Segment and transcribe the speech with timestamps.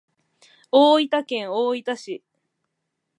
[0.71, 2.23] 大分県大分市